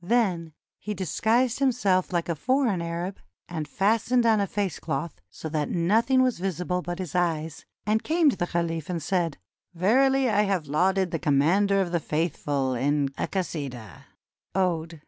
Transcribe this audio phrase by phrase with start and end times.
[0.00, 3.18] Then he dis guised himself Hke a foreign Arab,
[3.50, 8.02] and fastened on a face cloth, so that nothing was visible but his eyes, and
[8.02, 9.36] came to the caliph and said:
[9.74, 14.04] "Verily I have lauded the Commander of the Faithful in a 'Kasidah'"
[14.54, 15.02] (ode).